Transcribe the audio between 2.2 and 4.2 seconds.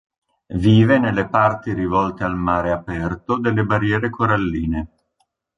al mare aperto delle barriere